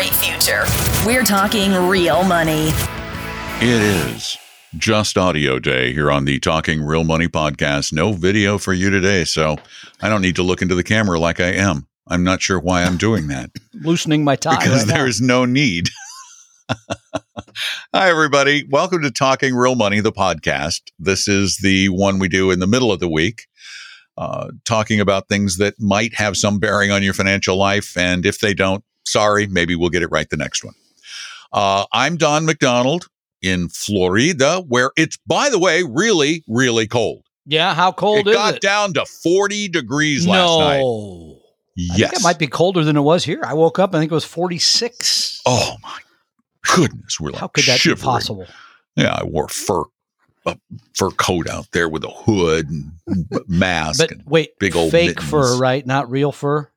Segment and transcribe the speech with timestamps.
[0.00, 0.64] great future.
[1.04, 2.68] We're talking real money.
[3.60, 4.38] It is
[4.78, 7.92] just audio day here on the Talking Real Money podcast.
[7.92, 9.58] No video for you today, so
[10.00, 11.86] I don't need to look into the camera like I am.
[12.08, 14.56] I'm not sure why I'm doing that loosening my tie.
[14.56, 14.94] because right now.
[14.94, 15.90] there is no need.
[17.94, 18.66] Hi, everybody.
[18.70, 20.80] Welcome to Talking Real Money, the podcast.
[20.98, 23.48] This is the one we do in the middle of the week,
[24.16, 27.98] uh, talking about things that might have some bearing on your financial life.
[27.98, 30.74] And if they don't, sorry, maybe we'll get it right the next one.
[31.52, 33.08] Uh, I'm Don McDonald
[33.42, 37.24] in Florida, where it's, by the way, really, really cold.
[37.46, 38.62] Yeah, how cold it is got it?
[38.62, 40.78] Got down to 40 degrees last night.
[40.80, 41.36] no.
[41.36, 42.10] I Yes.
[42.10, 43.40] think it might be colder than it was here.
[43.44, 45.40] I woke up, I think it was 46.
[45.46, 45.98] Oh, my
[46.74, 47.18] goodness.
[47.18, 47.96] We're like How could that shivering.
[48.00, 48.46] be possible?
[48.96, 49.84] Yeah, I wore fur
[50.46, 50.56] a
[50.94, 52.92] fur coat out there with a hood and
[53.48, 54.00] mask.
[54.00, 55.30] But and, wait, big old fake mittens.
[55.30, 55.86] fur, right?
[55.86, 56.68] Not real fur.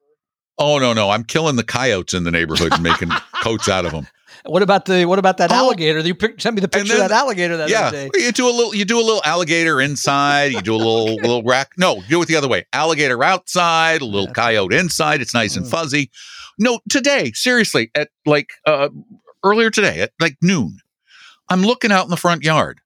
[0.57, 3.09] Oh no, no, I'm killing the coyotes in the neighborhood and making
[3.43, 4.07] coats out of them.
[4.45, 5.55] What about the what about that Oh.
[5.55, 5.99] alligator?
[5.99, 8.25] You pic- sent me the picture then- of that alligator that yeah, other day.
[8.25, 10.51] you do a little, you do a little alligator inside.
[10.51, 11.71] You do a little little rack.
[11.77, 12.65] No, do it the other way.
[12.73, 14.33] Alligator outside, a little Yeah.
[14.33, 15.21] coyote inside.
[15.21, 15.69] It's nice and Mm.
[15.69, 16.11] fuzzy.
[16.59, 18.89] No, today, seriously, at like uh,
[19.45, 20.79] earlier today at like noon,
[21.49, 22.79] I'm looking out in the front yard,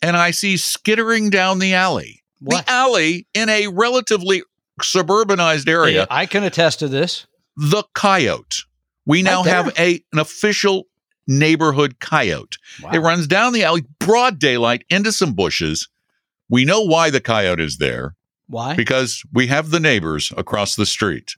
[0.00, 2.22] and I see skittering down the alley.
[2.40, 2.64] What?
[2.66, 4.42] The alley in a relatively
[4.82, 6.00] suburbanized area.
[6.00, 7.26] Yeah, I can attest to this.
[7.56, 8.64] the coyote.
[9.06, 9.54] We now there.
[9.54, 10.86] have a an official
[11.26, 12.56] neighborhood coyote.
[12.82, 12.90] Wow.
[12.92, 15.88] It runs down the alley, broad daylight, into some bushes.
[16.48, 18.14] We know why the coyote is there
[18.48, 18.74] Why?
[18.74, 21.36] because we have the neighbors across the street.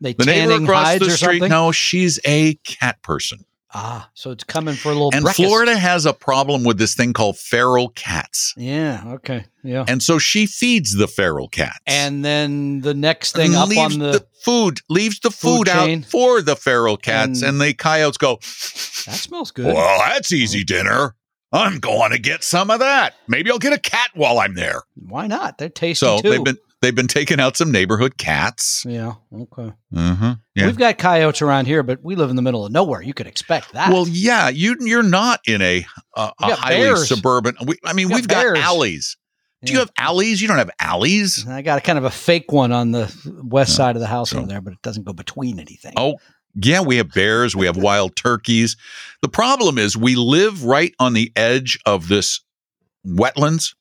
[0.00, 3.44] They The neighbor across hides the street, no, she's a cat person.
[3.74, 5.46] Ah, so it's coming for a little And breakfast.
[5.48, 8.52] Florida has a problem with this thing called feral cats.
[8.56, 9.46] Yeah, okay.
[9.62, 9.84] Yeah.
[9.88, 11.78] And so she feeds the feral cats.
[11.86, 16.42] And then the next thing up on the, food, leaves the food food, out for
[16.42, 19.66] the feral cats, And- and the coyotes go, that smells good.
[19.74, 21.14] Well, that's easy dinner.
[21.54, 23.14] I'm going to get some of that.
[23.28, 24.82] Maybe I'll get a cat while I'm there.
[24.94, 25.58] Why not?
[25.58, 26.30] They're tasty So too.
[26.30, 28.84] they've been they've been taking out some neighborhood cats.
[28.86, 29.72] yeah, okay.
[29.94, 30.32] Mm-hmm.
[30.54, 30.66] Yeah.
[30.66, 33.00] We've got coyotes around here, but we live in the middle of nowhere.
[33.00, 33.90] You could expect that.
[33.90, 37.08] Well, yeah, you you're not in a uh, a highly bears.
[37.08, 37.56] suburban.
[37.64, 38.58] We, I mean, We got we've got bears.
[38.58, 39.16] alleys.
[39.64, 40.42] Do you have alleys?
[40.42, 41.46] You don't have alleys.
[41.48, 43.04] I got a kind of a fake one on the
[43.44, 45.92] west Yeah, side of the house so- over there, but it doesn't go between anything.
[45.96, 46.16] Oh,
[46.56, 47.54] yeah, we have bears.
[47.54, 48.76] We have wild turkeys.
[49.22, 52.40] The problem is we live right on the edge of this
[53.06, 53.74] wetlands.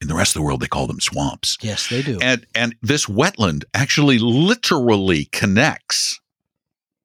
[0.00, 1.58] In the rest of the world, they call them swamps.
[1.60, 2.18] yes, they do.
[2.22, 6.20] and and this wetland actually literally connects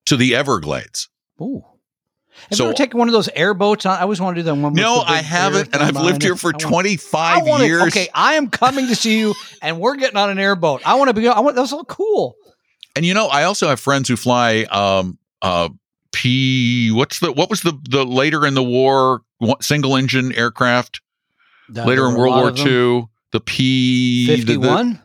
[0.06, 1.10] to the Everglades.
[1.42, 1.64] Ooh.
[2.50, 3.86] Have So- you ever taken one of those airboats?
[3.86, 4.74] I always want to do that one.
[4.74, 7.84] No, I haven't, and I've lived here for twenty wanna- years.
[7.84, 10.82] Okay, I am coming to see you, and we're getting on an airboat.
[10.86, 11.28] I want to be.
[11.28, 11.56] I want.
[11.56, 12.36] That's so cool.
[12.96, 15.70] And you know, I also have friends who fly um uh
[16.12, 19.22] P what's the what was the the later in the war
[19.62, 21.02] single engine aircraft
[21.76, 22.52] Uh, later in World War.
[22.68, 25.02] II the P Fifty-one.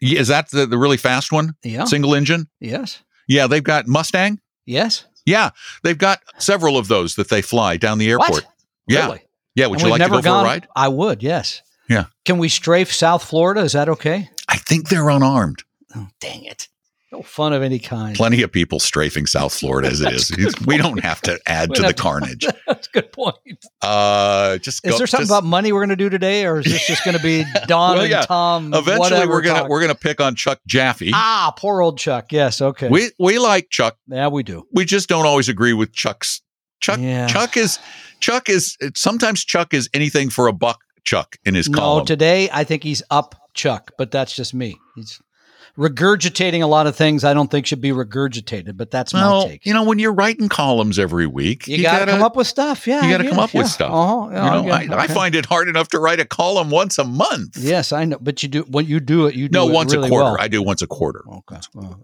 [0.00, 1.84] yeah, is that the, the really fast one Yeah.
[1.84, 3.02] single engine Yes.
[3.28, 5.06] yeah they've got Mustang Yes.
[5.24, 5.50] yeah
[5.82, 8.46] they've got several of those that they fly down the airport What?
[8.88, 9.22] yeah Really?
[9.54, 11.22] yeah would And you like to go gone, for a ride I would.
[11.22, 11.62] Yes.
[11.88, 12.06] Yeah.
[12.24, 13.60] Can we strafe South Florida?
[13.62, 14.30] Is that okay?
[14.48, 15.62] I think they're unarmed
[15.94, 16.68] Oh, dang it!
[17.12, 18.16] No fun of any kind.
[18.16, 20.54] plenty of people strafing South Florida as it is.
[20.66, 22.46] We don't have to add to the to- carnage.
[22.66, 23.36] That's a good point.
[23.82, 26.60] Uh, just Is go, there something just- about money we're going to do today, or
[26.60, 28.26] is this just going to be Don Well, and.
[28.26, 28.66] Tom?
[28.72, 29.68] Eventually, whatever we're gonna talk?
[29.68, 31.10] we're gonna pick on Chuck Jaffe.
[31.14, 32.32] ah, poor old Chuck.
[32.32, 32.88] Yes, okay.
[32.88, 33.98] We we like Chuck.
[34.06, 34.66] yeah, we do.
[34.72, 36.40] We just don't always agree with Chuck's.
[36.80, 37.26] Chuck Yeah.
[37.26, 37.78] Chuck is
[38.20, 40.80] Chuck is sometimes Chuck is anything for a buck.
[41.04, 42.06] Chuck in his No, column.
[42.06, 44.76] today I think he's up Chuck, but that's just me.
[44.96, 45.20] He's
[45.78, 49.64] regurgitating a lot of things I don't think should be regurgitated, but that's my take.
[49.66, 52.86] you know, when you're writing columns every week, you, got to come up with stuff.
[52.86, 53.90] Yeah, you gotta come up with stuff.
[53.92, 54.34] Uh-huh, You
[54.66, 57.56] know, I, okay, I find it hard enough to write a column once a month.
[57.56, 59.34] Yes, I know, but you do when you do it.
[59.34, 60.24] You do no, once really a quarter.
[60.32, 60.36] well.
[60.38, 61.24] I do once a quarter.
[61.32, 61.56] Okay.
[61.78, 61.96] Oh.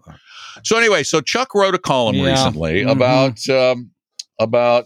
[0.63, 2.31] So anyway, so Chuck wrote a column Yeah.
[2.31, 2.91] recently Mhm.
[2.91, 3.91] about um,
[4.39, 4.85] about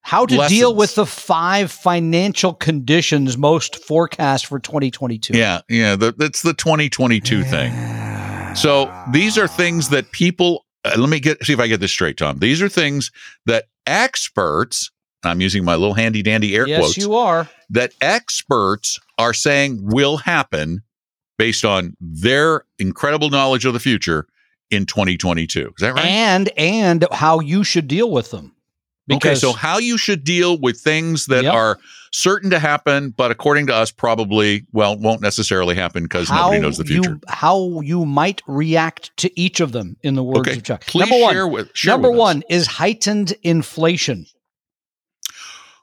[0.00, 5.36] How to deal with the five financial conditions most forecast for 2022.
[5.36, 7.72] yeah yeah the, that's the 2022 thing.
[8.54, 10.64] So these are things that people.
[10.84, 12.38] Uh, let me get see if I get this straight, Tom.
[12.38, 13.10] These are things
[13.46, 14.90] that experts.
[15.24, 16.96] I'm using my little handy dandy air yes, quotes.
[16.98, 17.48] you are.
[17.70, 20.82] that experts are saying will happen
[21.38, 24.26] based on their incredible knowledge of the future
[24.70, 25.60] in 2022.
[25.60, 26.04] Is that right?
[26.04, 28.54] And and how you should deal with them.
[29.12, 31.54] okay, so how you should deal with things that Yep.
[31.54, 31.78] are
[32.12, 36.78] certain to happen, but according to us, probably well won't necessarily happen because nobody knows
[36.78, 37.10] the future.
[37.10, 40.86] You, how you might react to each of them in the words okay, of Chuck.
[40.86, 42.20] please number one, with share number with us.
[42.20, 44.26] one is heightened inflation.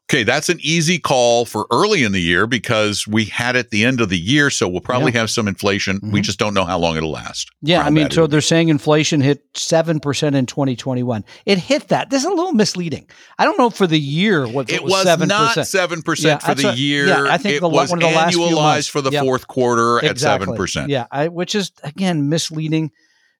[0.09, 3.69] Okay, that's an easy call for early in the year because we had it at
[3.69, 5.99] the end of the year, so we'll probably have some inflation.
[6.01, 6.23] We Mhm.
[6.23, 7.51] just don't know how long it'll last.
[7.61, 11.23] Yeah, I mean, so they're saying inflation hit seven percent in 2021.
[11.45, 12.09] It hit that.
[12.09, 13.05] This is a little misleading.
[13.37, 15.67] I don't know for the year what it was seven not percent.
[15.67, 17.07] seven Yeah, percent for the what- year.
[17.07, 19.23] yeah, I think it the was one of the last annualized for the Yep.
[19.23, 20.89] fourth quarter at seven percent.
[20.89, 22.89] Yeah, I, which is again misleading.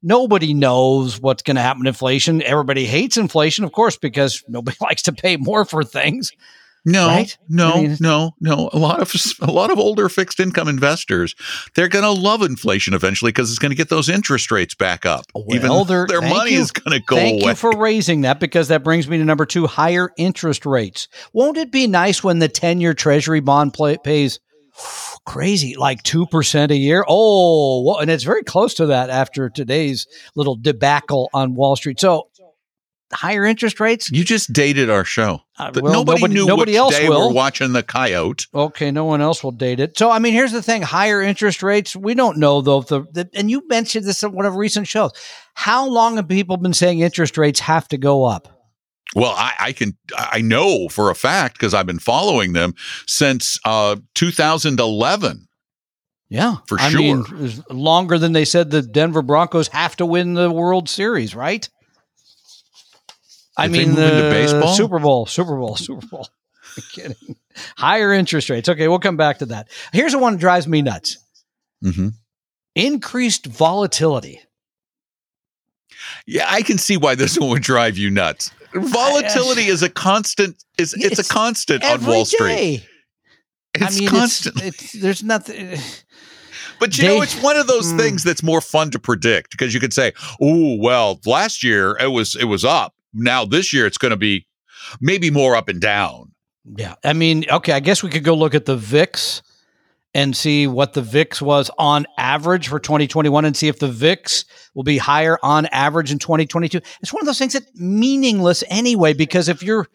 [0.01, 2.41] Nobody knows what's going to happen to inflation.
[2.43, 6.31] Everybody hates inflation, of course, because nobody likes to pay more for things.
[6.85, 7.37] No, Right?
[7.49, 8.69] no, I mean- no, no.
[8.71, 11.35] A lot of a lot of older fixed income investors,
[11.75, 15.05] they're going to love inflation eventually because it's going to get those interest rates back
[15.05, 15.25] up.
[15.49, 16.61] Even Well, they're- their thank money you.
[16.61, 17.51] is going to go Thank away.
[17.51, 21.09] you for raising that because that brings me to number two: higher interest rates.
[21.33, 24.39] Won't it be nice when the ten-year Treasury bond play, pays
[25.29, 27.05] crazy like two percent a year?
[27.07, 31.99] Oh, well, and it's very close to that after today's little debacle on Wall Street.
[31.99, 32.29] So,
[33.13, 34.09] higher interest rates.
[34.11, 35.41] you just dated our show.
[35.57, 37.29] Uh, well, nobody, nobody- knew nobody else day will.
[37.29, 38.47] we're watching the coyote.
[38.53, 39.97] Okay, no one else will date it.
[39.97, 41.95] So, I mean, here's the thing: higher interest rates.
[41.95, 42.81] We don't know though.
[42.81, 45.11] The, the and you mentioned this in one of recent shows.
[45.53, 48.58] How long have people been saying interest rates have to go up?
[49.15, 52.75] Well, I, I can I know for a fact because I've been following them
[53.07, 55.47] since uh, 2011.
[56.31, 57.01] Yeah, For I sure.
[57.01, 57.25] mean,
[57.71, 61.67] longer than they said the Denver Broncos have to win the World Series, right?
[63.57, 64.67] I Did mean, the baseball?
[64.75, 66.27] Super Bowl, Super Bowl, Super Bowl.
[66.77, 67.35] I'm kidding.
[67.77, 68.69] Higher interest rates.
[68.69, 69.69] Okay, we'll come back to that.
[69.91, 71.17] Here's the one that drives me nuts:
[71.81, 72.09] hmm
[72.75, 74.39] increased volatility.
[76.27, 78.51] Yeah, I can see why this one would drive you nuts.
[78.73, 80.63] Volatility is a constant.
[80.77, 82.47] Is it's, It's a constant on Wall Street.
[82.55, 82.83] day.
[83.75, 84.61] It's I mean, constant.
[84.63, 85.77] It's, it's there's nothing.
[86.79, 87.97] But you know, it's one of those Mm.
[87.99, 92.07] things that's more fun to predict because you could say, "Oh, well, last year it
[92.07, 92.93] was it was up.
[93.13, 94.47] Now this year it's going to be
[95.01, 96.31] maybe more up and down."
[96.77, 96.95] Yeah.
[97.03, 99.41] I mean, okay, I guess we could go look at the VIX
[100.13, 104.45] and see what the VIX was on average for 2021 and see if the VIX
[104.73, 106.79] will be higher on average in 2022.
[107.01, 109.87] It's one of those things that meaningless anyway, because if you're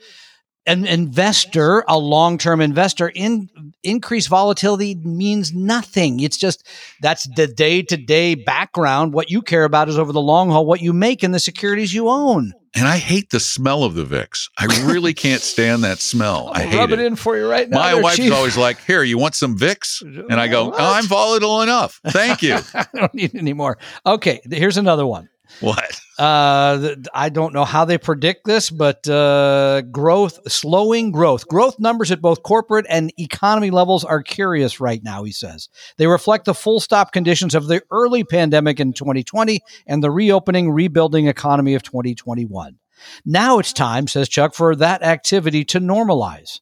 [0.67, 3.49] an investor, a long-term investor, in
[3.83, 6.21] increased volatility means nothing.
[6.21, 6.67] It's just
[7.03, 9.13] that's the day-to-day background.
[9.13, 11.93] What you care about is over the long haul, what you make in the securities
[11.93, 12.55] you own.
[12.76, 14.49] And I hate the smell of the VIX.
[14.59, 16.50] I really can't stand that smell.
[16.55, 16.99] I hate Rub it.
[16.99, 17.79] it in for you right now.
[17.79, 21.62] My wife's always like, "Here, you want some Vicks?" And I go, oh, "I'm volatile
[21.62, 23.79] enough, thank you." I don't need any more.
[24.05, 25.29] Okay, here's another one.
[25.61, 26.00] What?
[26.19, 31.46] Uh, I don't know how they predict this, but uh, growth, slowing growth.
[31.49, 35.69] Growth numbers at both corporate and economy levels are curious right now, he says.
[35.96, 40.70] They reflect the full stop conditions of the early pandemic in 2020 and the reopening,
[40.70, 42.79] rebuilding economy of 2021.
[43.25, 46.61] Now it's time, says Chuck, for that activity to normalize.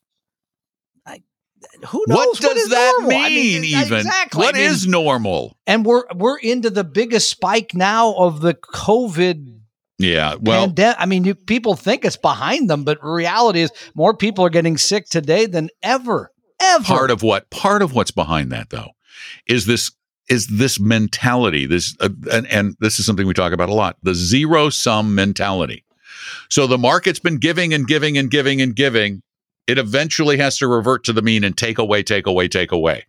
[1.88, 2.40] Who knows?
[2.40, 3.08] What does that normal?
[3.10, 3.24] mean?
[3.24, 4.38] I mean, even exactly.
[4.38, 5.56] what I mean, is normal?
[5.66, 9.60] and we're we're into the biggest spike now of the COVID
[9.98, 10.36] Yeah.
[10.40, 10.96] Well, pandemic.
[10.98, 14.76] I mean, you, people think it's behind them, but reality is more people are getting
[14.76, 16.30] sick today than ever.
[16.64, 16.84] Ever.
[16.84, 18.90] part of what part of what's behind that though
[19.48, 19.90] is this
[20.28, 23.96] is this mentality this uh, and, and this is something we talk about a lot
[24.04, 25.84] the zero sum mentality
[26.48, 29.22] so the market's been giving and giving and giving and giving
[29.66, 33.04] it eventually has to revert to the mean and take away take away take away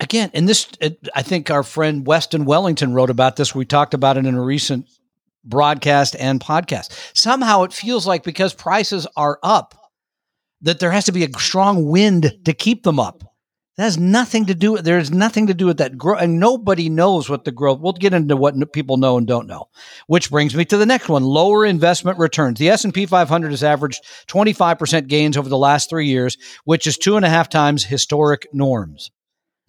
[0.00, 3.54] again, and this, it, I think our friend Weston Wellington wrote about this.
[3.54, 4.88] We talked about it in a recent
[5.44, 6.90] broadcast and podcast.
[7.16, 9.92] Somehow it feels like because prices are up,
[10.62, 13.33] that there has to be a strong wind to keep them up.
[13.76, 14.78] That has nothing to do.
[14.78, 17.80] There's nothing to do with that growth, and nobody knows what the growth.
[17.80, 19.68] We'll get into what people know and don't know.
[20.06, 22.60] Which brings me to the next one: lower investment returns.
[22.60, 26.36] The S and P 500 has averaged 25 percent gains over the last three years,
[26.64, 29.10] which is two and a half times historic norms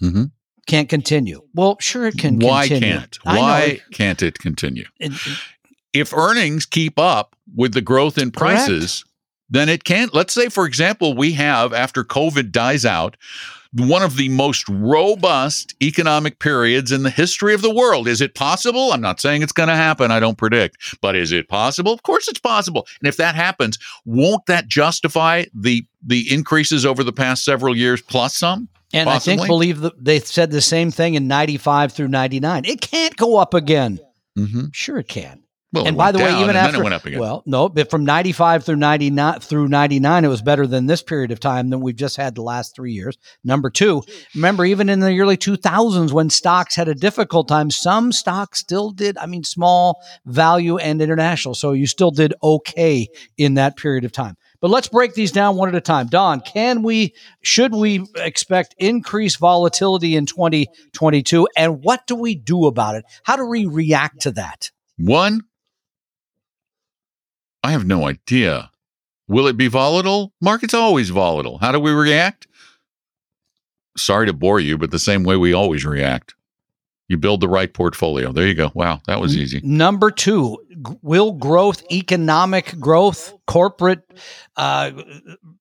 [0.03, 0.29] Mhm.
[0.67, 1.41] can't continue.
[1.55, 2.99] Well, sure it can why continue.
[2.99, 5.13] can't why can't it continue It-
[5.93, 8.67] if earnings keep up with the growth in Correct.
[8.67, 9.03] prices,
[9.49, 10.13] then it can't.
[10.13, 13.15] Let's say, for example, we have, after COVID dies out,
[13.73, 18.07] one of the most robust economic periods in the history of the world.
[18.07, 18.91] Is it possible?
[18.91, 20.11] I'm not saying it's going to happen.
[20.11, 20.97] I don't predict.
[21.01, 21.93] But is it possible?
[21.93, 22.87] Of course it's possible.
[23.01, 28.01] And if that happens, won't that justify the the increases over the past several years
[28.01, 28.69] plus some?
[28.93, 29.47] and I think Possibly.
[29.47, 32.63] believe that they said the same thing in 95 through 99.
[32.65, 33.99] It can't go up again.
[34.37, 34.65] Mm-hmm.
[34.71, 35.43] Sure it can.
[35.75, 37.19] Well, and by the way, even after then it went up again.
[37.19, 40.65] well, no, but from ninety five through ninety nine through ninety nine, it was better
[40.65, 43.17] than this period of time than we've just had the last three years.
[43.43, 44.01] Number two,
[44.33, 48.59] remember even in the early two thousands when stocks had a difficult time, some stocks
[48.59, 49.17] still did.
[49.17, 54.11] I mean, small value and international, so you still did okay in that period of
[54.11, 54.37] time.
[54.61, 56.07] But let's break these down one at a time.
[56.07, 57.13] Don, can we,
[57.43, 61.47] should we expect increased volatility in 2022?
[61.55, 63.05] And what do we do about it?
[63.23, 64.71] How do we react to that?
[64.97, 65.41] One,
[67.65, 68.69] I have no idea.
[69.27, 70.31] Will it be volatile?
[70.39, 71.57] Market's always volatile.
[71.57, 72.45] How do we react?
[73.97, 76.35] Sorry to bore you, but the same way we always react.
[77.07, 78.31] You build the right portfolio.
[78.31, 78.71] There you go.
[78.75, 79.61] Wow, that was easy.
[79.63, 80.59] Number two,
[81.01, 84.03] will growth, economic growth, corporate,
[84.57, 84.91] uh,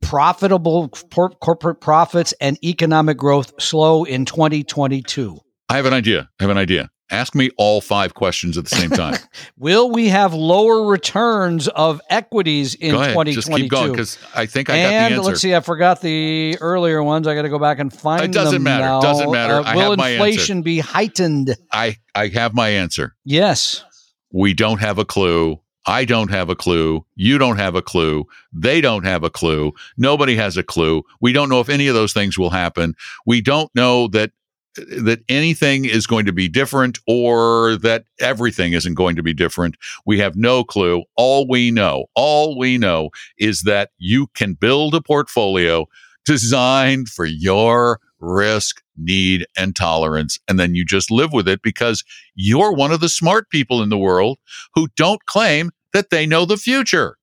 [0.02, 5.38] profitable por- corporate profits, and economic growth slow in 2022?
[5.70, 6.28] I have an idea.
[6.38, 6.90] I have an idea.
[7.14, 9.16] Ask me all five questions at the same time.
[9.56, 13.34] Will we have lower returns of equities in 2022?
[13.40, 15.28] Just keep going because I think I got and the answer.
[15.28, 17.28] let's see, I forgot the earlier ones.
[17.28, 18.30] I got to go back and find them.
[18.30, 18.84] It doesn't them matter.
[18.84, 19.00] now.
[19.00, 19.54] Doesn't matter.
[19.54, 21.54] Uh, I will have my inflation be heightened?
[21.70, 23.14] I, I have my answer.
[23.24, 23.84] Yes.
[24.32, 25.60] We don't have a clue.
[25.86, 27.06] I don't have a clue.
[27.14, 28.24] You don't have a clue.
[28.52, 29.72] They don't have a clue.
[29.96, 31.04] Nobody has a clue.
[31.20, 32.94] We don't know if any of those things will happen.
[33.26, 34.32] We don't know that
[34.76, 39.76] that anything is going to be different or that everything isn't going to be different.
[40.04, 41.04] We have no clue.
[41.16, 45.86] All we know, all we know is that you can build a portfolio
[46.24, 50.38] designed for your risk, need, and tolerance.
[50.48, 52.02] And then you just live with it because
[52.34, 54.38] you're one of the smart people in the world
[54.74, 57.16] who don't claim that they know the future.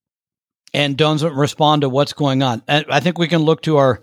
[0.74, 2.64] and doesn't respond to what's going on.
[2.68, 4.00] I think we can look to our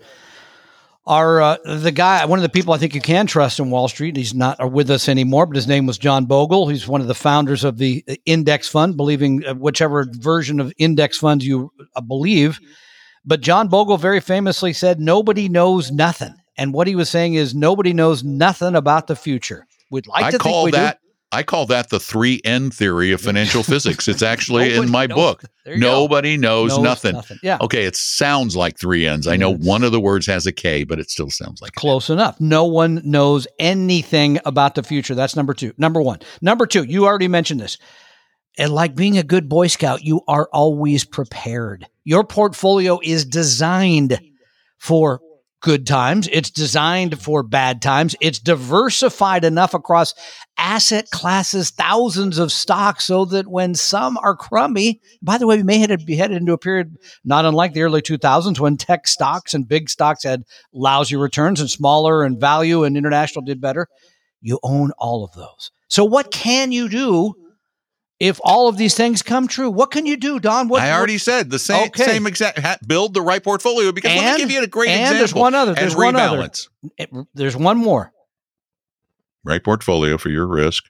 [1.09, 3.87] our uh, the guy, one of the people I think you can trust in Wall
[3.87, 4.15] Street.
[4.15, 6.69] He's not with us anymore, but his name was John Bogle.
[6.69, 11.17] He's one of the founders of the index fund, believing uh, whichever version of index
[11.17, 12.59] funds you uh, believe.
[13.25, 17.55] But John Bogle very famously said, "Nobody knows nothing," and what he was saying is,
[17.55, 19.65] nobody knows nothing about the future.
[19.89, 20.99] We'd like I to think call we that
[21.31, 24.07] I call that the three N theory of financial physics.
[24.07, 25.43] It's actually in my knows- book.
[25.63, 25.91] There you go.
[25.91, 27.21] Nobody knows, Knows nothing.
[27.43, 27.59] Yeah.
[27.61, 29.27] Okay, it sounds like three N's.
[29.27, 32.09] I know one of the words has a K, but it still sounds like Close
[32.09, 32.39] enough.
[32.39, 35.13] No one knows anything about the future.
[35.13, 35.73] That's number two.
[35.77, 36.19] Number one.
[36.41, 37.77] Number two, you already mentioned this.
[38.57, 41.85] And like being a good Boy Scout, you are always prepared.
[42.03, 44.19] Your portfolio is designed
[44.79, 45.21] for
[45.61, 50.13] good times, it's designed for bad times, it's diversified enough across
[50.57, 55.63] asset classes, thousands of stocks, so that when some are crummy, by the way, we
[55.63, 59.67] may be headed into a period not unlike the early 2000s when tech stocks and
[59.67, 63.87] big stocks had lousy returns and smaller and value and international did better.
[64.41, 65.71] You own all of those.
[65.89, 67.33] So, what can you do
[68.19, 69.69] if all of these things come true?
[69.69, 70.67] What can you do, Don?
[70.67, 72.03] What, I already said the same Okay.
[72.03, 75.01] same exact ha- build the right portfolio because let me give you a great and
[75.01, 75.17] example.
[75.19, 76.37] there's one other, there's one other.
[76.37, 76.67] rebalance.
[76.97, 78.11] Eh, what- it- there's one more
[79.43, 80.83] Right portfolio for your risk.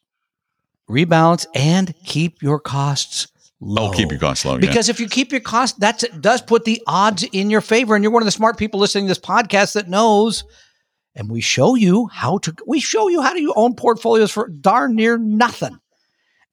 [0.89, 3.27] rebalance and keep your costs
[3.61, 3.89] low.
[3.89, 4.53] Oh, keep your costs low.
[4.53, 4.59] yeah.
[4.59, 7.93] Because if you keep your costs, that does put the odds in your favor.
[7.95, 10.43] And you're one of the smart people listening to this podcast that knows.
[11.15, 14.47] And we show you how to we show you how do you own portfolios for
[14.47, 15.77] darn near nothing.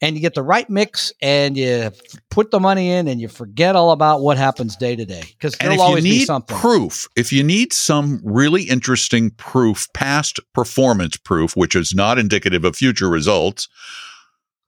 [0.02, 1.98] And you get the right mix and you f-
[2.30, 5.22] put the money in and you forget all about what happens day to day.
[5.22, 6.54] Because there'll always be something.
[6.56, 12.62] proof, if you need some really interesting proof, past performance proof, which is not indicative
[12.62, 13.68] of future results,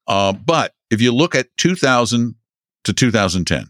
[0.07, 2.35] uh, but if you look at 2000
[2.85, 3.69] to 2010,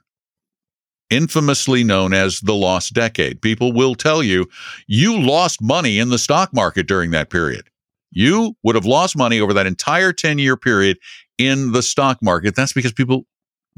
[1.10, 4.46] infamously known as the lost decade, people will tell you
[4.86, 7.68] you lost money in the stock market during that period.
[8.10, 10.98] You would have lost money over that entire 10 year period
[11.38, 12.54] in the stock market.
[12.54, 13.26] That's because people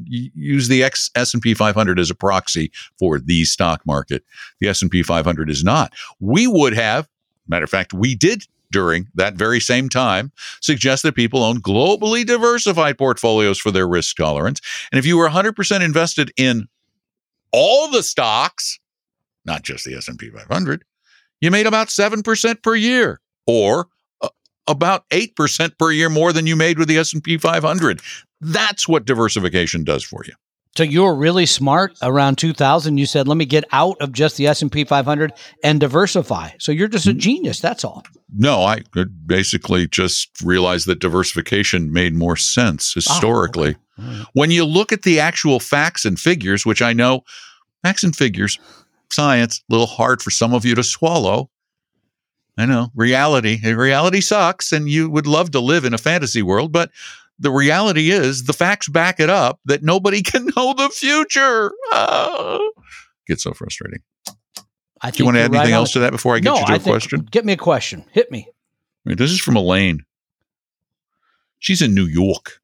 [0.04, 4.24] use the X S&P 500 as a proxy for the stock market.
[4.60, 5.92] The S&P 500 is not.
[6.20, 7.08] We would have,
[7.46, 12.24] matter of fact, we did during that very same time suggest that people own globally
[12.24, 14.60] diversified portfolios for their risk tolerance.
[14.92, 16.68] And if you were 100% invested in
[17.52, 18.78] all the stocks,
[19.44, 20.84] not just the S&P 500,
[21.40, 23.88] you made about 7% per year or
[24.70, 28.00] about 8% per year more than you made with the S&P 500.
[28.40, 30.32] That's what diversification does for you.
[30.76, 32.96] So you were really smart around 2000.
[32.96, 35.32] You said, "Let me get out of just the S and P 500
[35.64, 37.18] and diversify." So you're just a mm-hmm.
[37.18, 37.60] genius.
[37.60, 38.04] That's all.
[38.32, 43.76] No, I uh, basically just realized that diversification made more sense oh, historically.
[43.98, 44.26] All right.
[44.34, 47.24] When you look at the actual facts and figures, which I know
[47.82, 48.58] facts and figures,
[49.12, 51.50] science, a little hard for some of you to swallow.
[52.58, 56.72] I know reality, reality sucks, and you would love to live in a fantasy world,
[56.72, 56.90] but
[57.38, 61.72] the reality is the facts back it up that nobody can know the future.
[61.92, 62.72] Oh,
[63.26, 64.00] gets so frustrating.
[65.02, 66.58] I Do you want to add anything on else to that before I get no,
[66.58, 67.20] you to I a question?
[67.30, 68.04] Get me a question.
[68.12, 68.48] Hit me.
[69.06, 70.04] This is from Elaine.
[71.58, 72.60] She's in New York.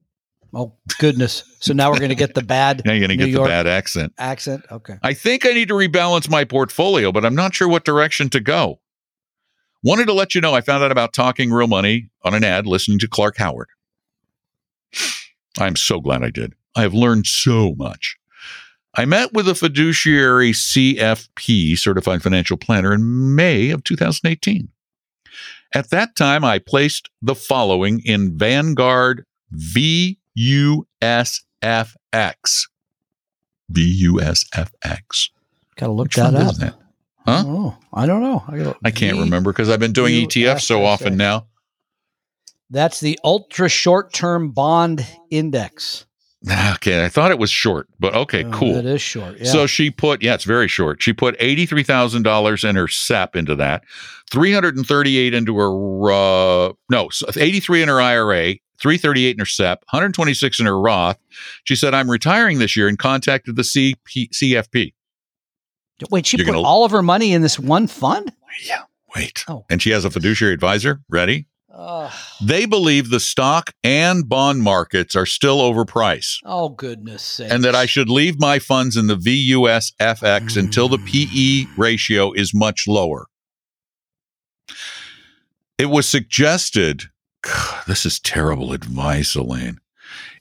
[0.52, 1.44] Oh goodness!
[1.60, 3.50] So now we're going to get the bad Now you're going to get York the
[3.50, 4.12] bad accent.
[4.16, 4.64] accent.
[4.70, 4.96] Okay.
[5.02, 8.40] I think I need to rebalance my portfolio, but I'm not sure what direction to
[8.40, 8.80] go.
[9.86, 12.66] Wanted to let you know I found out about talking real money on an ad
[12.66, 13.68] listening to Clark Howard.
[15.60, 16.54] I'm so glad I did.
[16.74, 18.16] I have learned so much.
[18.96, 24.70] I met with a fiduciary CFP, certified financial planner, in May of 2018.
[25.72, 29.24] At that time, I placed the following in Vanguard
[29.54, 30.16] VUSFX.
[33.72, 35.30] VUSFX.
[35.76, 36.56] Got to look Which that up.
[36.56, 36.74] that?
[37.26, 37.42] Huh?
[37.46, 38.44] Oh, I don't know.
[38.48, 41.46] I, gotta- I can't V- remember because I've been doing ETFs so often now.
[42.70, 46.06] That's the ultra short term bond index.
[46.74, 48.76] Okay, I thought it was short, but okay, Oh, cool.
[48.76, 49.38] It is short.
[49.38, 49.44] Yeah.
[49.50, 51.02] So she put, yeah, it's very short.
[51.02, 53.82] She put eighty-three thousand dollars in her SEP into that,
[54.30, 55.70] three hundred and thirty-eight into her
[56.12, 60.66] uh, no, eighty-three in her IRA, three thirty-eight in her SEP, one hundred twenty-six in
[60.66, 61.18] her Roth.
[61.64, 64.92] She said, "I'm retiring this year," and contacted the CP, CFP.
[66.10, 68.32] Wait, she you're put gonna- all of her money in this one fund?
[68.66, 68.82] Yeah,
[69.14, 69.44] wait.
[69.48, 69.64] Oh.
[69.70, 71.00] And she has a fiduciary advisor.
[71.08, 71.46] Ready?
[71.72, 72.12] Ugh.
[72.42, 76.38] They believe the stock and bond markets are still overpriced.
[76.44, 77.52] oh, goodness sake.
[77.52, 81.80] and that I should leave my funds in the VUS VUSFX until the PE hmm.
[81.80, 83.26] ratio is much lower.
[85.78, 87.04] It was suggested,
[87.86, 89.78] this is terrible advice, Elaine.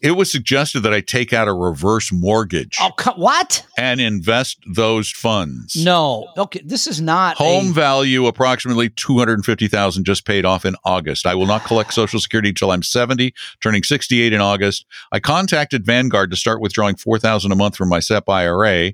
[0.01, 3.65] It was suggested that I take out a reverse mortgage Oh, co- what?
[3.77, 5.75] and invest those funds.
[5.75, 6.27] No.
[6.37, 6.61] Okay.
[6.63, 11.25] This is not Home a- value approximately 250,000 just paid off in August.
[11.25, 14.85] I will not collect social security until I'm 70, turning 68 in August.
[15.11, 18.93] I contacted Vanguard to start withdrawing 4,000 a month from my SEP IRA.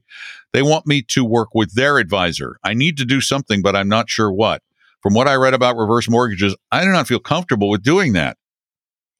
[0.53, 2.57] They want me to work with their advisor.
[2.63, 4.61] I need to do something, but I'm not sure what.
[5.01, 8.37] From what I read about reverse mortgages, I do not feel comfortable with doing that.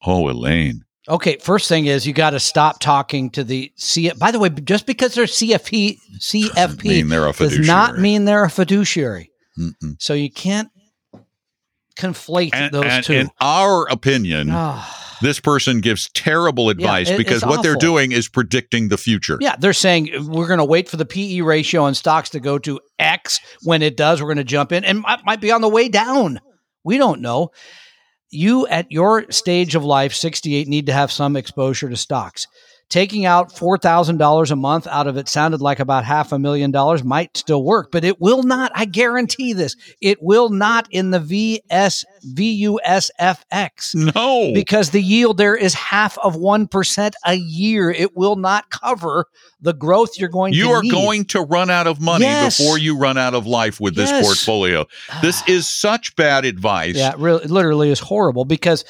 [0.05, 0.83] Oh, Elaine.
[1.09, 4.11] Okay, first thing is you got to stop talking to the C.
[4.19, 8.43] By the way, just because they're CFP, CFP mean they're a does not mean they're
[8.43, 9.31] a fiduciary.
[9.57, 9.95] Mm-mm.
[9.99, 10.69] So you can't
[11.97, 13.13] conflate And, those and two.
[13.13, 15.17] in our opinion, Ah.
[15.21, 19.37] this person gives terrible advice it- because it's what they're doing is predicting the future.
[19.41, 22.57] yeah, they're saying we're going to wait for the PE ratio on stocks to go
[22.59, 23.39] to X.
[23.63, 25.89] When it does, we're going to jump in, and might, might be on the way
[25.89, 26.39] down.
[26.83, 27.51] We don't know.
[28.31, 32.47] You at your stage of life, 68, need to have some exposure to stocks.
[32.91, 37.05] Taking out $4,000 a month out of it sounded like about half a million dollars
[37.05, 38.69] might still work, but it will not.
[38.75, 39.77] I guarantee this.
[40.01, 42.03] It will not in the VS,
[42.35, 44.51] VUSFX No.
[44.53, 47.91] because the yield there is half of 1% a year.
[47.91, 49.25] It will not cover
[49.61, 50.91] the growth you're going you to are need.
[50.91, 52.57] going to run out of money Yes.
[52.57, 54.85] before you run out of life with this portfolio.
[55.21, 55.45] This ah.
[55.47, 56.95] is such bad advice.
[56.97, 58.83] Yeah, it really, literally is horrible because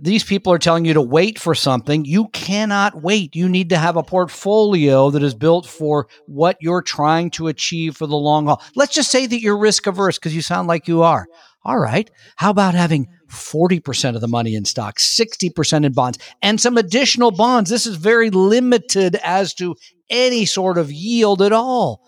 [0.00, 2.04] these people are telling you to wait for something.
[2.04, 3.36] You cannot wait.
[3.36, 7.96] You need to have a portfolio that is built for what you're trying to achieve
[7.96, 8.62] for the long haul.
[8.74, 11.26] Let's just say that you're risk averse because you sound like you are.
[11.62, 12.10] All right.
[12.36, 17.30] How about having 40% of the money in stocks, 60% in bonds, and some additional
[17.30, 17.70] bonds?
[17.70, 19.76] This is very limited as to
[20.08, 22.02] any sort of yield at all.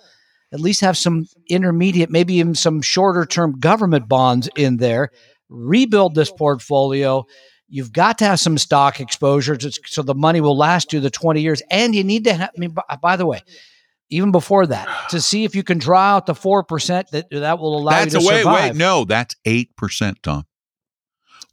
[0.52, 5.10] At least have some intermediate, maybe even some shorter term government bonds in there.
[5.48, 7.24] Rebuild this portfolio.
[7.74, 11.08] You've got to have some stock exposure to, so the money will last you the
[11.10, 11.62] 20 years.
[11.70, 13.40] And you need to have, I mean, by, uh, by the way,
[14.10, 17.78] even before that, to see if you can draw out the 4% that, that will
[17.78, 18.70] allow That's you a to wait, survive.
[18.72, 20.44] wait, no, that's eight percent, Tom.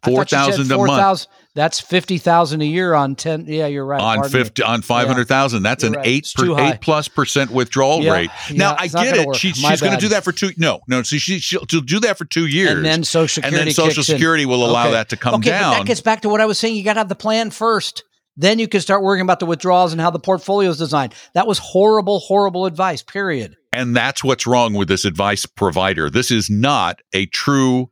[0.04, 3.46] I Four thought you said a month 4,000 That's 50,000 a year on 10.
[3.48, 4.00] Yeah, you're right.
[4.02, 4.44] on Pardon me.
[4.44, 5.64] fifty on five hundred thousand.
[5.64, 6.08] That's You're an right.
[6.08, 8.30] eight per, eight plus percent withdrawal Yeah, rate.
[8.50, 9.36] yeah, now I get it.
[9.36, 10.52] She, she's going to do that for two.
[10.58, 11.02] No, no.
[11.04, 13.74] See, she, she'll, she'll do that for two years, And then Social and Security then
[13.74, 14.04] Social.
[14.04, 14.92] Security will allow Okay.
[14.94, 15.74] that to come okay, down.
[15.74, 16.76] But that gets back to what I was saying.
[16.76, 18.04] You got to have the plan first.
[18.38, 21.14] Then you can start worrying about the withdrawals and how the portfolio is designed.
[21.34, 23.58] That was horrible, horrible advice, period.
[23.74, 26.10] And that's what's wrong with this advice provider.
[26.10, 27.90] This is not a true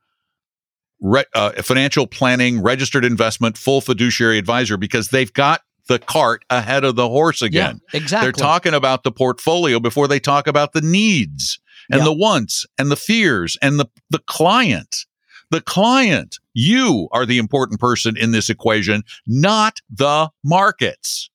[0.99, 6.83] re- uh, financial planning, registered investment, full fiduciary advisor because they've got the cart ahead
[6.83, 7.79] of the horse again.
[7.93, 8.25] Yeah, exactly.
[8.25, 12.05] They're talking about the portfolio before they talk about the needs and Yeah.
[12.05, 15.05] the wants and the fears and the, the client.
[15.49, 21.29] The client, you are the important person in this equation, not the markets.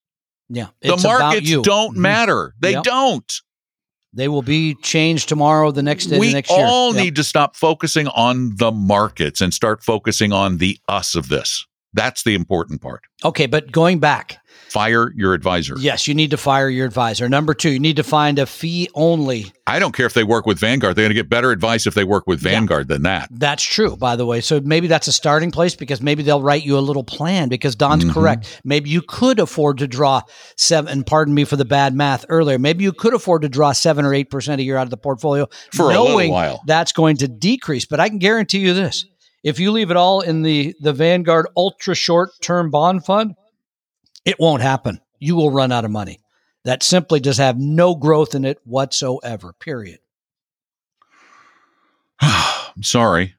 [0.51, 2.01] yeah, The markets don't Mhm.
[2.01, 2.55] matter.
[2.61, 2.83] They Yep.
[2.85, 3.33] don't.
[4.14, 6.59] They will be changed tomorrow, the next day, we the next year.
[6.59, 7.03] We all Yep.
[7.05, 11.66] need to stop focusing on the markets and start focusing on the us of this.
[11.94, 13.03] That's the important part.
[13.25, 14.38] Okay, but going back,
[14.73, 15.75] Fire your advisor.
[15.79, 17.29] yes, you need to fire your advisor.
[17.29, 19.53] Number two, you need to find a fee only.
[19.67, 20.97] I don't care if they work with Vanguard.
[20.97, 22.53] They're going to get better advice if they work with Yeah.
[22.53, 23.29] Vanguard than that.
[23.31, 24.41] That's true, by the way.
[24.41, 27.77] So maybe that's a starting place because maybe they'll write you a little plan because
[27.77, 28.13] Don's Mhm.
[28.15, 28.61] correct.
[28.65, 30.23] Maybe you could afford to draw
[30.57, 32.59] seven, and pardon me for the bad math earlier.
[32.59, 35.47] Maybe you could afford to draw seven or 8% a year out of the portfolio
[35.75, 36.63] For a little while.
[36.67, 37.85] that's going to decrease.
[37.85, 39.05] But I can guarantee you this
[39.45, 43.35] if you leave it all in the, the Vanguard ultra short term bond fund,
[44.25, 45.01] it won't happen.
[45.19, 46.21] You will run out of money.
[46.65, 49.99] That simply does have no growth in it whatsoever, period.
[52.21, 53.35] I'm sorry.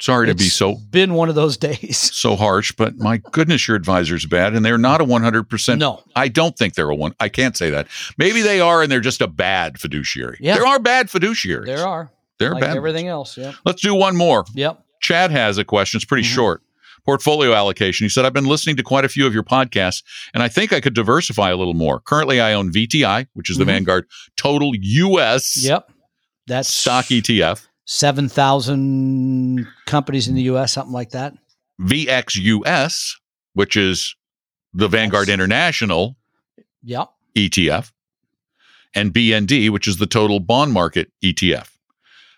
[0.00, 1.98] Sorry to be so been one of those days.
[2.14, 5.78] so harsh, but my goodness, your advisor's bad, and they're not a 100%.
[5.78, 6.02] No.
[6.16, 7.14] I don't think they're a one.
[7.20, 7.86] I can't say that.
[8.18, 10.38] Maybe they are, and they're just a bad fiduciary.
[10.40, 10.56] Yeah.
[10.56, 11.66] There are bad fiduciaries.
[11.66, 12.10] There are.
[12.38, 12.76] There are like bad.
[12.76, 13.38] everything else.
[13.38, 13.54] Yep.
[13.64, 14.44] Let's do one more.
[14.54, 14.84] Yep.
[15.00, 15.98] Chad has a question.
[15.98, 16.34] It's pretty Mhm.
[16.34, 16.62] short.
[17.04, 18.04] Portfolio allocation.
[18.04, 20.72] He said, I've been listening to quite a few of your podcasts, and I think
[20.72, 22.00] I could diversify a little more.
[22.00, 23.68] Currently, I own VTI, which is the Mhm.
[23.68, 25.90] Vanguard Total US Yep.
[26.46, 31.34] That's stock ETF, 7,000 companies in the US, something like that.
[31.80, 33.14] VXUS,
[33.54, 34.14] which is
[34.72, 36.16] the Vanguard That's- International
[36.82, 37.08] Yep.
[37.36, 37.92] ETF,
[38.94, 41.73] and BND, which is the total bond market ETF.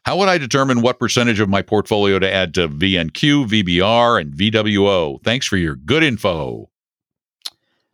[0.07, 4.33] How would I determine what percentage of my portfolio to add to VNQ, VBR, and
[4.33, 5.21] VWO?
[5.25, 6.71] Thanks for your good info.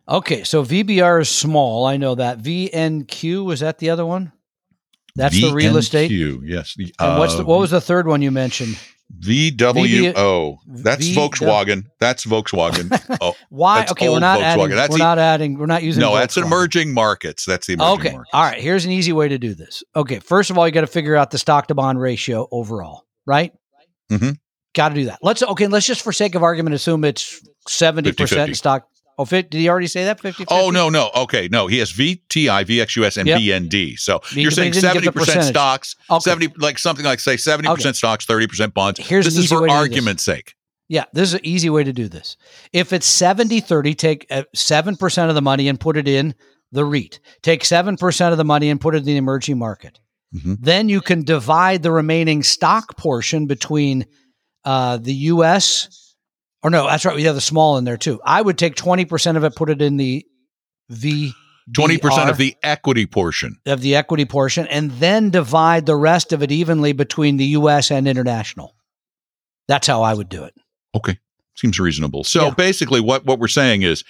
[0.07, 0.43] Okay.
[0.43, 1.87] So VBR is small.
[1.87, 2.37] I know that.
[2.37, 4.31] VNQ, was that the other one?
[5.15, 6.11] That's the real estate.
[6.11, 6.75] VNQ, Yes.
[6.75, 8.77] The, And what's the, uh, what was the third one you mentioned?
[9.19, 10.57] VWO?
[10.67, 11.85] That's V- Volkswagen.
[11.99, 12.91] That's Volkswagen.
[13.21, 13.79] Oh, Why?
[13.79, 14.43] That's okay, we're not Volkswagen.
[14.43, 14.69] adding.
[14.75, 15.57] That's we're the- not adding.
[15.57, 16.01] We're not using.
[16.01, 17.45] no, that's emerging markets.
[17.45, 18.11] That's the emerging Okay.
[18.13, 18.29] markets.
[18.33, 18.59] All right.
[18.59, 19.83] Here's an easy way to do this.
[19.95, 20.19] Okay.
[20.19, 23.53] First of all, you got to figure out the stock to bond ratio overall, right?
[24.11, 24.31] Mm-hmm.
[24.75, 25.19] Got to do that.
[25.21, 25.67] Let's okay.
[25.67, 28.87] Let's just for sake of argument assume it's seventy percent stock.
[29.17, 30.19] Oh, fit, did he already say that?
[30.19, 31.11] 50 Oh no, no.
[31.15, 31.67] Okay, no.
[31.67, 33.39] He has VTI, VXUS, and Yep.
[33.39, 33.97] BND.
[33.99, 36.19] So He- you're saying 70% stocks, Okay.
[36.21, 37.97] seventy like something like say seventy percent Okay.
[37.97, 38.99] stocks, thirty percent bonds.
[38.99, 39.81] Here's this is for way to do this.
[39.81, 40.55] argument's sake.
[40.89, 42.35] Yeah, this is an easy way to do this.
[42.73, 46.35] If it's 70 30, take uh, 7% of the money and put it in
[46.71, 47.19] the REIT.
[47.41, 49.99] Take 7% of the money and put it in the emerging market.
[50.35, 50.57] Mhm.
[50.59, 54.05] Then you can divide the remaining stock portion between
[54.65, 56.02] uh, the US.
[56.63, 57.15] Or no, that's right.
[57.15, 58.21] We have the small in there too.
[58.23, 60.25] I would take 20% of it, put it in the
[60.89, 61.33] V.
[61.73, 63.57] Twenty percent of the equity portion.
[63.65, 67.89] of the equity portion, and then divide the rest of it evenly between the US
[67.89, 68.75] and international.
[69.69, 70.53] That's how I would do it.
[70.93, 71.17] Okay,
[71.55, 72.25] seems reasonable.
[72.25, 72.53] So Yeah.
[72.53, 74.03] basically, what what we're saying is,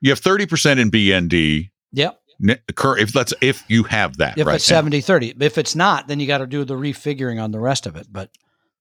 [0.00, 1.68] you have thirty percent in BND.
[1.92, 2.18] Yep.
[2.40, 4.76] If let's if you have that if right it's now.
[4.76, 7.86] 70 30 if it's not then you got to do the refiguring on the rest
[7.86, 8.30] of it but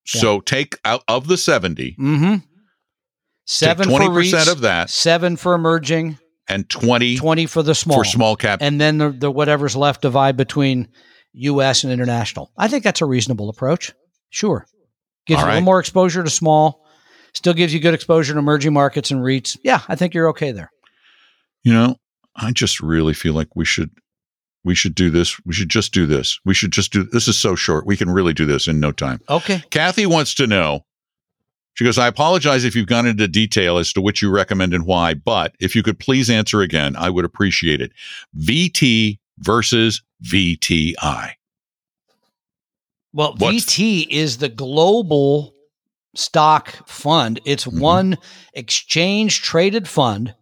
[0.05, 2.35] So take out of the seventy, mm-hmm.
[3.45, 7.73] Seven twenty for percent REITs, of that, seven for emerging and twenty 20 for the
[7.73, 8.59] small for small cap.
[8.61, 10.87] and then the, the whatever's left divide between
[11.33, 13.93] us and international i think that's a reasonable approach
[14.29, 14.67] sure
[15.25, 16.85] gives All you a little more exposure to small
[17.33, 20.51] still gives you good exposure to emerging markets and reits yeah i think you're okay
[20.51, 20.69] there
[21.65, 21.95] you know,
[22.35, 23.89] I just really feel like we should
[24.63, 25.35] we should do this.
[25.45, 26.39] We should just do this.
[26.45, 27.85] We should just do this is so short.
[27.85, 29.19] We can really do this in no time.
[29.29, 30.85] okay Kathy wants to know.
[31.75, 34.85] She goes, I apologize if you've gone into detail as to which you recommend and
[34.85, 37.91] why, but if you could please answer again, I would appreciate it.
[38.37, 41.31] VT versus VTI.
[43.13, 45.53] Well, What's- VT is the global
[46.15, 47.39] stock fund.
[47.45, 47.79] It's Mhm.
[47.79, 48.17] one
[48.53, 50.33] exchange traded fund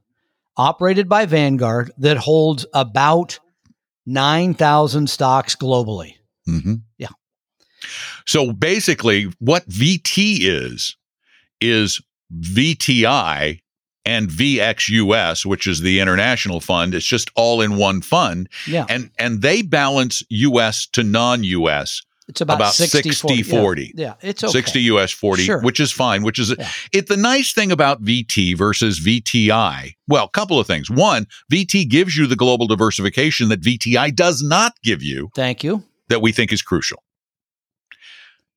[0.55, 3.39] operated by Vanguard that holds about
[4.05, 6.15] 9,000 stocks globally.
[6.47, 6.75] Mm-hmm.
[6.99, 7.09] Yeah.
[8.25, 10.95] So basically, what VT is,
[11.63, 11.99] is
[12.39, 13.59] VTI
[14.05, 16.93] and VXUS, which is the international fund.
[16.93, 18.49] It's just all in one fund.
[18.67, 18.85] Yeah.
[18.89, 23.93] And and they balance US to non-US It's about, about 60, 60, 40.
[23.95, 24.05] Yeah.
[24.05, 24.51] yeah, it's okay.
[24.51, 25.61] 60 US 40, Sure.
[25.61, 26.69] which is fine, which is Yeah.
[26.91, 29.93] it the nice thing about VT versus VTI.
[30.07, 30.89] Well, a couple of things.
[30.89, 35.83] One, VT gives you the global diversification that VTI does not give you Thank you.
[36.09, 37.01] that we think is crucial.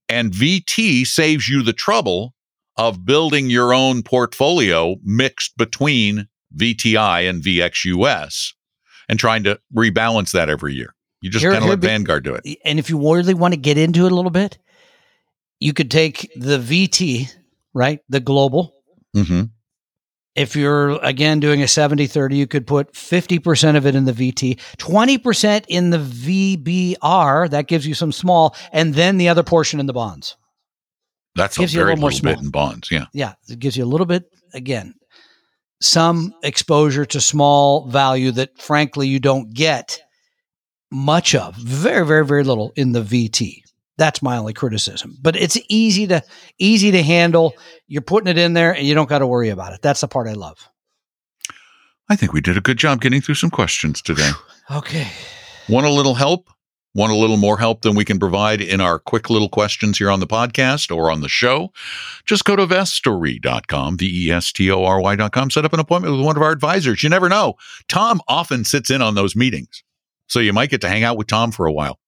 [0.08, 2.34] And VT saves you the trouble
[2.76, 8.52] of building your own portfolio mixed between VTI and VXUS
[9.08, 10.94] and trying to rebalance that every year.
[11.20, 12.44] You just kind of let be- Vanguard do it.
[12.64, 14.58] And if you really want to get into it a little bit,
[15.60, 17.32] you could take the VT,
[17.74, 18.00] right?
[18.08, 18.74] The global.
[19.14, 19.42] hmm
[20.34, 24.12] if you're again doing a 70 30 you could put 50% of it in the
[24.12, 29.80] vt 20% in the vbr that gives you some small and then the other portion
[29.80, 30.36] in the bonds
[31.36, 32.90] That's Gives a you a very little more little bit in bonds.
[32.90, 33.06] Yeah.
[33.12, 34.94] Yeah, it gives you a little bit again,
[35.80, 40.00] some exposure to small value that frankly you don't get
[40.90, 41.54] much of.
[41.56, 43.62] Very, very, very little in the VT.
[43.98, 45.16] That's my only criticism.
[45.20, 46.22] But it's easy to
[46.58, 47.54] easy to handle.
[47.86, 49.82] You're putting it in there and you don't got to worry about it.
[49.82, 50.68] That's the part I love.
[52.08, 54.30] I think we did a good job getting through some questions today.
[54.70, 55.08] Okay.
[55.68, 56.48] Want a little help?
[56.96, 60.10] Want a little more help than we can provide in our quick little questions here
[60.10, 61.70] on the podcast or on the show?
[62.24, 66.16] Just go to vestory.com, V E S T O R Y.com, set up an appointment
[66.16, 67.02] with one of our advisors.
[67.02, 67.56] You never know.
[67.88, 69.84] Tom often sits in on those meetings.
[70.26, 71.98] So you might get to hang out with Tom for a while.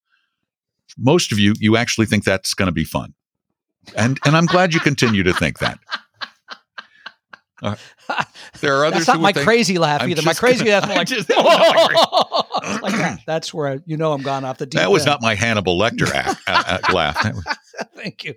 [0.96, 3.12] Most of you, you actually think that's going to be fun.
[3.94, 5.78] And and I'm glad you continue to think that.
[7.62, 7.74] Uh,
[8.60, 10.22] there are others That's not my think, crazy laugh I'm either.
[10.22, 11.28] My crazy gonna- laugh I'm like, just-
[12.68, 13.20] that was not my like that.
[13.26, 15.08] That's where you know I'm gone off the deep that was end.
[15.10, 17.26] not my Hannibal Lecter act, uh, uh, laugh.
[17.94, 18.34] Thank you.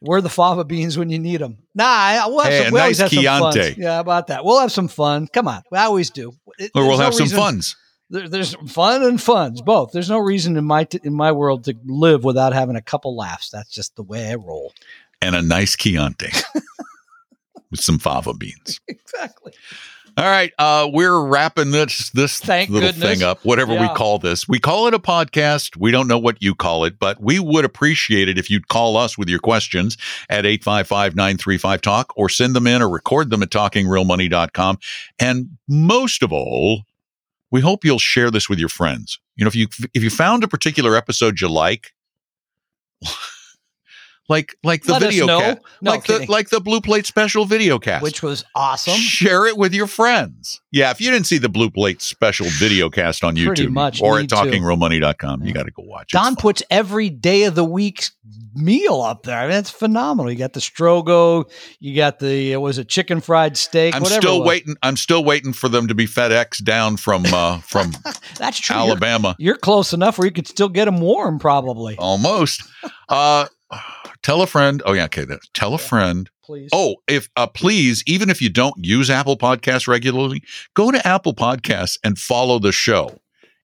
[0.00, 1.58] We're the fava beans when you need them.
[1.74, 3.52] Nah, I- we'll have Hey, some, we always nice have some fun.
[3.52, 3.80] Chianti.
[3.80, 4.44] Yeah, about that.
[4.44, 5.26] We'll have some fun.
[5.28, 6.32] Come on, we always do.
[6.58, 7.76] It- or we'll no have some reason- funs.
[8.10, 9.92] There, there's fun and funds both.
[9.92, 13.14] There's no reason in my t- in my world to live without having a couple
[13.14, 13.50] laughs.
[13.50, 14.72] That's just the way I roll.
[15.20, 16.30] and a nice Chianti
[17.70, 18.80] with some fava beans.
[18.88, 19.52] Exactly.
[20.18, 23.20] All right, uh, we're wrapping this this Thank little goodness.
[23.20, 23.44] thing up.
[23.44, 25.76] Whatever we call this, we call it a podcast.
[25.76, 28.96] We don't know what you call it, but we would appreciate it if you'd call
[28.96, 29.96] us with your questions
[30.28, 34.78] at 855-935 talk or send them in or record them at talkingrealmoney.com.
[35.20, 36.82] And most of all,
[37.52, 39.20] we hope you'll share this with your friends.
[39.36, 41.92] You know, if you if you found a particular episode you like,
[44.28, 46.28] like like the Let video cast, No, like the kidding.
[46.28, 48.94] like the blue plate special video cast, Which was awesome.
[48.94, 50.60] Share it with your friends.
[50.70, 54.18] Yeah, if you didn't see the Blue Plate special video cast on YouTube much or
[54.18, 56.16] at talkingrealmoney.com, you got to go watch it.
[56.16, 58.12] Don puts every day of the week's
[58.54, 59.38] meal up there.
[59.38, 60.30] I mean, it's phenomenal.
[60.30, 63.94] You got the strogo, you got the uh, was it chicken fried steak?
[63.94, 64.76] I'm still waiting.
[64.82, 67.92] I'm still waiting for them to be FedEx down from uh, from
[68.38, 68.76] That's true.
[68.76, 69.36] You're- Alabama.
[69.38, 71.96] You're, close enough where you could still get them warm, probably.
[71.96, 72.62] Almost.
[73.08, 73.46] Uh,
[74.22, 74.82] tell a friend.
[74.84, 75.24] Oh yeah, okay.
[75.24, 76.30] that- Tell a friend.
[76.44, 76.70] Please.
[76.72, 80.42] Oh, if uh, please, even if you don't use Apple Podcasts regularly,
[80.74, 83.18] go to Apple Podcasts and follow the show.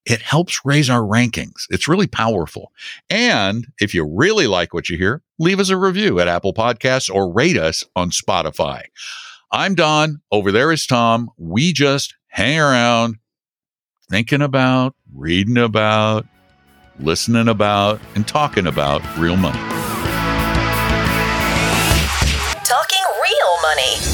[0.05, 1.65] It helps raise our rankings.
[1.71, 2.73] It's really powerful.
[3.09, 7.09] And if you really like what you hear, leave us a review at Apple Podcasts
[7.13, 8.83] or rate us on Spotify.
[9.51, 10.21] I'm Don.
[10.31, 11.31] Over there is Tom.
[11.39, 13.17] We just hang around
[14.11, 16.27] thinking about, reading about,
[17.01, 19.74] listening about, and talking about real money.
[23.75, 24.14] Money.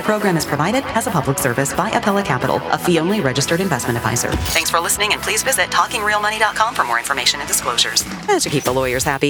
[0.00, 3.98] the program is provided as a public service by Appella Capital, a fee-only registered investment
[3.98, 4.30] advisor.
[4.56, 8.02] Thanks for listening, and please visit talkingrealmoney.com for more information and disclosures.
[8.26, 9.28] That should keep the lawyers happy.